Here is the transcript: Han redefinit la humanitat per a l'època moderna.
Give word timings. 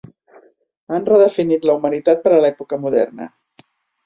Han 0.95 1.05
redefinit 1.09 1.67
la 1.71 1.75
humanitat 1.81 2.25
per 2.25 2.35
a 2.39 2.41
l'època 2.47 2.81
moderna. 2.89 3.31